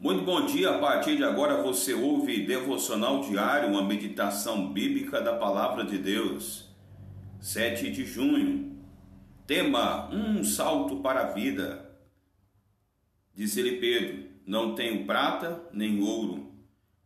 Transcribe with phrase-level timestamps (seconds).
[0.00, 5.34] Muito bom dia, a partir de agora você ouve Devocional Diário, uma meditação bíblica da
[5.34, 6.70] Palavra de Deus.
[7.38, 8.78] 7 de junho.
[9.46, 12.00] Tema: Um salto para a vida.
[13.34, 16.50] Diz-lhe Pedro: Não tenho prata nem ouro,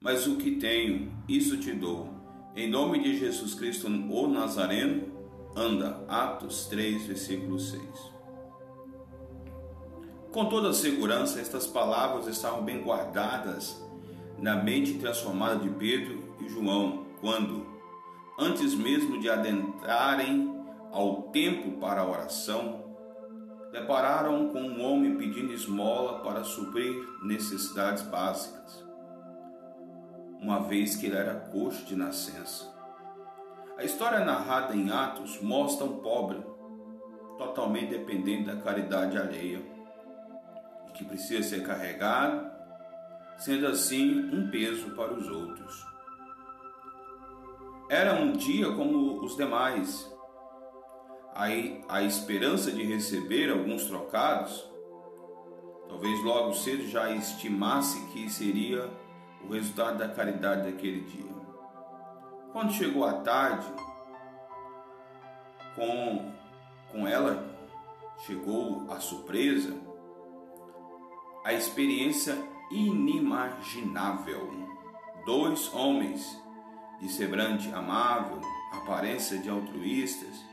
[0.00, 2.14] mas o que tenho, isso te dou.
[2.54, 5.08] Em nome de Jesus Cristo, o Nazareno,
[5.56, 6.04] anda.
[6.06, 8.13] Atos 3, versículo 6.
[10.34, 13.80] Com toda segurança, estas palavras estavam bem guardadas
[14.36, 17.64] na mente transformada de Pedro e João, quando,
[18.36, 20.52] antes mesmo de adentrarem
[20.90, 22.82] ao tempo para a oração,
[23.70, 26.92] depararam com um homem pedindo esmola para suprir
[27.22, 28.84] necessidades básicas,
[30.40, 32.74] uma vez que ele era coxo de nascença.
[33.78, 36.44] A história narrada em Atos mostra um pobre,
[37.38, 39.73] totalmente dependente da caridade alheia
[40.94, 42.50] que precisa ser carregado,
[43.36, 45.84] sendo assim um peso para os outros.
[47.90, 50.10] Era um dia como os demais.
[51.34, 54.64] Aí a esperança de receber alguns trocados,
[55.88, 58.88] talvez logo cedo já estimasse que seria
[59.44, 61.34] o resultado da caridade daquele dia.
[62.52, 63.66] Quando chegou a tarde,
[65.74, 66.32] com,
[66.90, 67.52] com ela
[68.24, 69.74] chegou a surpresa
[71.44, 72.36] a experiência
[72.70, 74.50] inimaginável.
[75.26, 76.40] Dois homens
[77.00, 78.40] de semblante amável,
[78.72, 80.44] aparência de altruístas,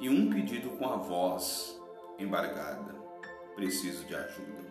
[0.00, 1.78] e um pedido com a voz
[2.18, 2.94] embargada:
[3.54, 4.70] preciso de ajuda.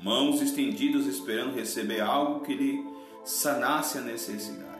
[0.00, 2.84] Mãos estendidas esperando receber algo que lhe
[3.24, 4.70] sanasse a necessidade.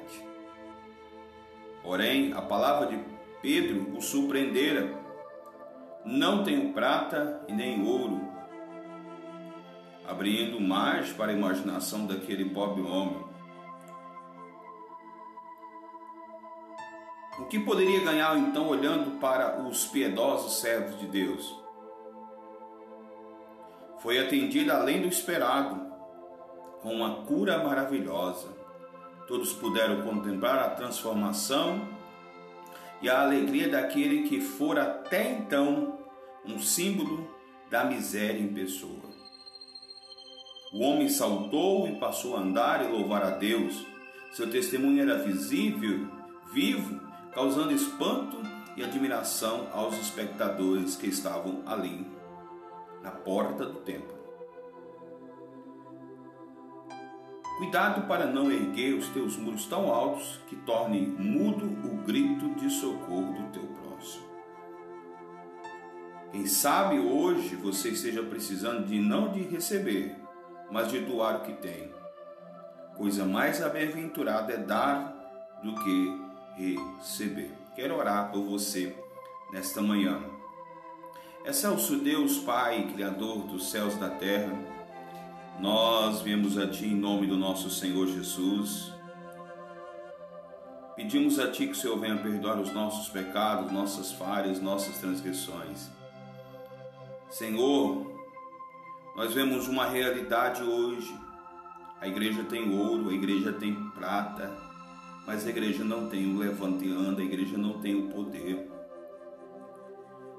[1.82, 2.98] Porém, a palavra de
[3.42, 4.98] Pedro o surpreendera.
[6.04, 8.20] Não tenho prata e nem ouro,
[10.10, 13.24] abrindo mais para a imaginação daquele pobre homem.
[17.38, 21.56] O que poderia ganhar então olhando para os piedosos servos de Deus?
[24.00, 25.80] Foi atendida além do esperado,
[26.82, 28.48] com uma cura maravilhosa.
[29.28, 31.88] Todos puderam contemplar a transformação
[33.00, 36.00] e a alegria daquele que fora até então
[36.44, 37.30] um símbolo
[37.70, 39.19] da miséria em pessoa.
[40.72, 43.84] O homem saltou e passou a andar e louvar a Deus.
[44.32, 46.06] Seu testemunho era visível,
[46.52, 47.00] vivo,
[47.32, 48.36] causando espanto
[48.76, 52.06] e admiração aos espectadores que estavam ali,
[53.02, 54.16] na porta do templo.
[57.58, 62.70] Cuidado para não erguer os teus muros tão altos que torne mudo o grito de
[62.70, 64.24] socorro do teu próximo.
[66.30, 70.16] Quem sabe hoje você esteja precisando de não de receber,
[70.70, 71.92] mas de doar o que tem.
[72.96, 77.52] Coisa mais bem-aventurada é dar do que receber.
[77.74, 78.94] Quero orar por você
[79.52, 80.22] nesta manhã.
[81.44, 84.52] Excelso Deus, Pai, Criador dos céus e da terra,
[85.58, 88.92] nós viemos a Ti em nome do nosso Senhor Jesus.
[90.94, 95.88] Pedimos a Ti que o Senhor venha perdoar os nossos pecados, nossas falhas, nossas transgressões.
[97.30, 98.19] Senhor,
[99.20, 101.14] nós vemos uma realidade hoje.
[102.00, 104.50] A igreja tem ouro, a igreja tem prata,
[105.26, 108.66] mas a igreja não tem o levante e anda, a igreja não tem o poder.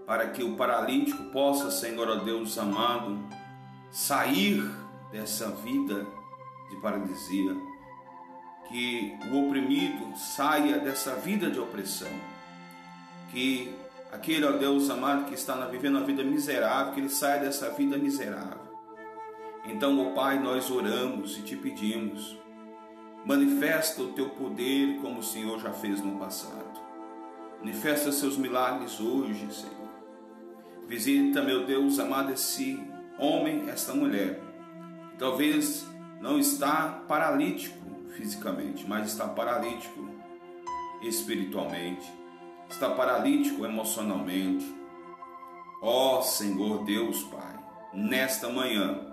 [0.04, 3.24] Para que o paralítico possa, Senhor ó Deus amado,
[3.92, 4.64] sair
[5.12, 6.04] dessa vida
[6.72, 7.56] de paralisia,
[8.68, 12.10] que o oprimido saia dessa vida de opressão,
[13.30, 13.76] que
[14.12, 17.96] aquele, ó Deus amado, que está vivendo uma vida miserável, que ele saia dessa vida
[17.96, 18.61] miserável.
[19.66, 22.38] Então, ó Pai, nós oramos e te pedimos,
[23.26, 26.80] manifesta o teu poder como o Senhor já fez no passado.
[27.60, 29.90] Manifesta seus milagres hoje, Senhor.
[30.88, 32.80] Visita, meu Deus amado, esse
[33.20, 34.42] homem, esta mulher.
[35.18, 35.86] Talvez
[36.20, 37.78] não está paralítico
[38.16, 40.10] fisicamente, mas está paralítico
[41.04, 42.22] espiritualmente
[42.72, 44.66] está paralítico emocionalmente.
[45.82, 47.60] Ó Senhor Deus Pai,
[47.94, 49.11] nesta manhã,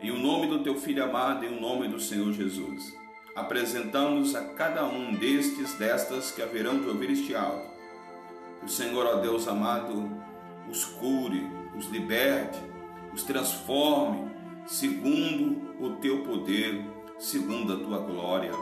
[0.00, 2.96] em o nome do teu filho amado, em o nome do Senhor Jesus,
[3.34, 7.68] apresentamos a cada um destes, destas que haverão de ouvir este áudio.
[8.62, 10.10] O Senhor, ó Deus amado,
[10.70, 11.46] os cure,
[11.76, 12.58] os liberte,
[13.12, 14.30] os transforme,
[14.66, 16.84] segundo o teu poder,
[17.18, 18.52] segundo a tua glória.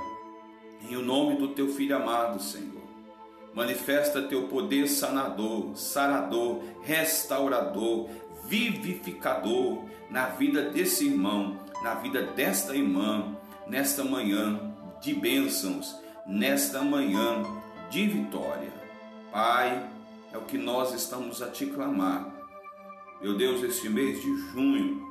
[0.88, 2.86] Em o nome do teu filho amado, Senhor
[3.56, 8.06] Manifesta teu poder sanador, sarador, restaurador.
[8.46, 15.96] Vivificador na vida desse irmão, na vida desta irmã, nesta manhã de bênçãos,
[16.26, 17.43] nesta manhã
[17.90, 18.72] de vitória.
[19.31, 19.88] Pai,
[20.32, 22.34] é o que nós estamos a te clamar.
[23.20, 25.06] Meu Deus, este mês de junho,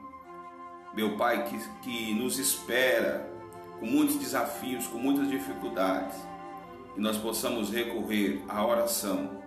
[0.93, 3.29] meu Pai, que, que nos espera
[3.79, 6.17] com muitos desafios, com muitas dificuldades,
[6.93, 9.41] que nós possamos recorrer à oração,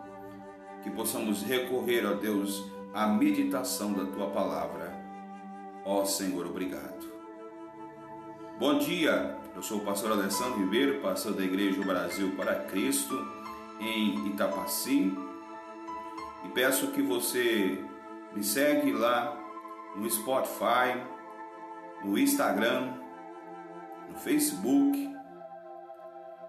[0.82, 2.62] que possamos recorrer, ó Deus,
[2.92, 4.98] à meditação da tua palavra.
[5.84, 7.06] Ó Senhor, obrigado.
[8.58, 13.14] Bom dia, eu sou o pastor Alessandro Ribeiro, pastor da Igreja Brasil para Cristo,
[13.80, 15.16] em Itapaci,
[16.44, 17.78] e peço que você
[18.34, 19.38] me segue lá
[19.96, 21.00] no Spotify,
[22.04, 22.94] no Instagram,
[24.08, 25.08] no Facebook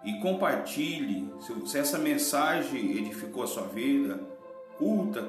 [0.03, 1.31] e compartilhe.
[1.65, 4.19] Se essa mensagem edificou a sua vida,
[4.79, 5.21] curta,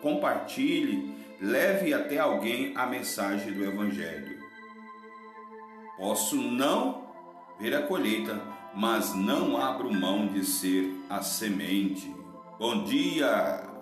[0.00, 4.40] compartilhe, leve até alguém a mensagem do Evangelho.
[5.98, 7.06] Posso não
[7.60, 8.40] ver a colheita,
[8.74, 12.12] mas não abro mão de ser a semente.
[12.58, 13.75] Bom dia!